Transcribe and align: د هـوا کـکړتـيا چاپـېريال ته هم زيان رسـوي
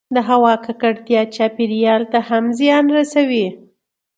د 0.15 0.17
هـوا 0.29 0.53
کـکړتـيا 0.65 1.21
چاپـېريال 1.35 2.01
ته 2.11 2.19
هم 2.29 2.43
زيان 2.59 2.85
رسـوي 2.97 3.47